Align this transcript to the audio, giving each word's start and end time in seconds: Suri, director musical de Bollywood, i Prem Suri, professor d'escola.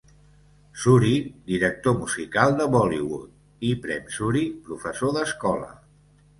Suri, 0.83 1.11
director 1.51 1.95
musical 1.99 2.57
de 2.63 2.67
Bollywood, 2.77 3.29
i 3.69 3.77
Prem 3.87 4.11
Suri, 4.19 4.45
professor 4.73 5.17
d'escola. 5.21 5.73